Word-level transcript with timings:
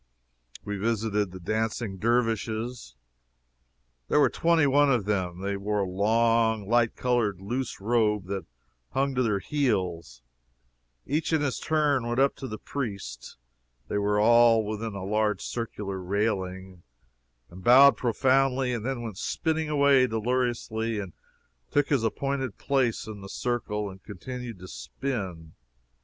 We 0.65 0.77
visited 0.79 1.29
the 1.31 1.39
Dancing 1.39 1.97
Dervishes. 1.97 2.95
There 4.07 4.19
were 4.19 4.31
twenty 4.31 4.65
one 4.65 4.91
of 4.91 5.05
them. 5.05 5.41
They 5.41 5.55
wore 5.55 5.81
a 5.81 5.87
long, 5.87 6.67
light 6.67 6.95
colored 6.95 7.39
loose 7.39 7.79
robe 7.79 8.25
that 8.25 8.47
hung 8.93 9.13
to 9.13 9.21
their 9.21 9.37
heels. 9.37 10.23
Each 11.05 11.31
in 11.31 11.41
his 11.41 11.59
turn 11.59 12.07
went 12.07 12.19
up 12.19 12.35
to 12.37 12.47
the 12.47 12.57
priest 12.57 13.37
(they 13.89 13.99
were 13.99 14.19
all 14.19 14.65
within 14.65 14.95
a 14.95 15.05
large 15.05 15.41
circular 15.43 15.99
railing) 16.01 16.81
and 17.51 17.63
bowed 17.63 17.95
profoundly 17.95 18.73
and 18.73 18.83
then 18.83 19.03
went 19.03 19.19
spinning 19.19 19.69
away 19.69 20.07
deliriously 20.07 20.97
and 20.99 21.13
took 21.69 21.89
his 21.89 22.03
appointed 22.03 22.57
place 22.57 23.05
in 23.05 23.21
the 23.21 23.29
circle, 23.29 23.87
and 23.87 24.01
continued 24.01 24.57
to 24.57 24.67
spin. 24.67 25.53